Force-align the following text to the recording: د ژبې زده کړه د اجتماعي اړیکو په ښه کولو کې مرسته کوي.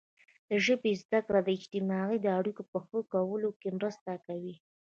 د 0.49 0.51
ژبې 0.65 0.91
زده 1.03 1.19
کړه 1.27 1.39
د 1.43 1.49
اجتماعي 1.57 2.17
اړیکو 2.39 2.63
په 2.71 2.77
ښه 2.85 2.99
کولو 3.13 3.49
کې 3.59 3.69
مرسته 3.77 4.11
کوي. 4.25 4.55